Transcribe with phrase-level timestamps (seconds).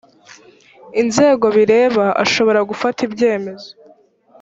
[1.01, 3.69] inzego bireba ashobora gufata ibyemezo